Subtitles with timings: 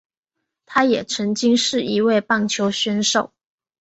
[0.65, 3.31] 他也曾经是一位棒球选手。